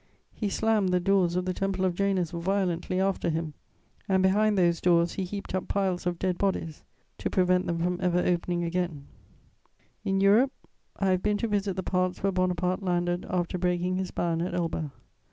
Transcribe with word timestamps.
He 0.33 0.49
slammed 0.49 0.89
the 0.89 0.99
doors 0.99 1.35
of 1.35 1.45
the 1.45 1.53
Temple 1.53 1.85
of 1.85 1.93
Janus 1.93 2.31
violently 2.31 2.99
after 2.99 3.29
him; 3.29 3.53
and 4.09 4.23
behind 4.23 4.57
those 4.57 4.81
doors 4.81 5.13
he 5.13 5.23
heaped 5.25 5.53
up 5.53 5.67
piles 5.67 6.07
of 6.07 6.17
dead 6.17 6.39
bodies, 6.39 6.81
to 7.19 7.29
prevent 7.29 7.67
them 7.67 7.77
from 7.77 7.99
ever 8.01 8.17
opening 8.17 8.63
again. 8.63 9.05
* 9.55 10.03
[Sidenote: 10.03 10.03
A 10.03 10.03
visit 10.03 10.03
to 10.03 10.03
the 10.03 10.03
Golfe 10.03 10.03
Juan.] 10.03 10.15
In 10.15 10.19
Europe 10.21 10.51
I 10.97 11.05
have 11.11 11.21
been 11.21 11.37
to 11.37 11.47
visit 11.47 11.75
the 11.75 11.83
parts 11.83 12.23
where 12.23 12.31
Bonaparte 12.31 12.81
landed 12.81 13.25
after 13.29 13.57
breaking 13.59 13.97
his 13.97 14.09
ban 14.09 14.41
at 14.41 14.55
Elba. 14.55 14.91